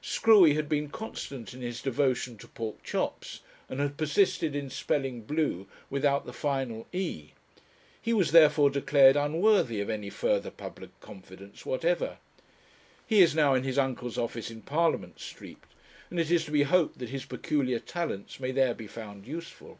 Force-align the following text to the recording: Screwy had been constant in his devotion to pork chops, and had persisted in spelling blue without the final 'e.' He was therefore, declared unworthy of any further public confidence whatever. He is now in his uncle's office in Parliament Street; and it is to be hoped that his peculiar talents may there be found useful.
Screwy 0.00 0.54
had 0.54 0.70
been 0.70 0.88
constant 0.88 1.52
in 1.52 1.60
his 1.60 1.82
devotion 1.82 2.38
to 2.38 2.48
pork 2.48 2.82
chops, 2.82 3.40
and 3.68 3.78
had 3.78 3.98
persisted 3.98 4.56
in 4.56 4.70
spelling 4.70 5.20
blue 5.20 5.66
without 5.90 6.24
the 6.24 6.32
final 6.32 6.86
'e.' 6.94 7.32
He 8.00 8.14
was 8.14 8.30
therefore, 8.32 8.70
declared 8.70 9.16
unworthy 9.16 9.82
of 9.82 9.90
any 9.90 10.08
further 10.08 10.50
public 10.50 10.98
confidence 11.00 11.66
whatever. 11.66 12.16
He 13.06 13.20
is 13.20 13.34
now 13.34 13.52
in 13.52 13.64
his 13.64 13.76
uncle's 13.76 14.16
office 14.16 14.50
in 14.50 14.62
Parliament 14.62 15.20
Street; 15.20 15.62
and 16.08 16.18
it 16.18 16.30
is 16.30 16.46
to 16.46 16.50
be 16.50 16.62
hoped 16.62 16.98
that 16.98 17.10
his 17.10 17.26
peculiar 17.26 17.78
talents 17.78 18.40
may 18.40 18.50
there 18.50 18.72
be 18.72 18.86
found 18.86 19.26
useful. 19.26 19.78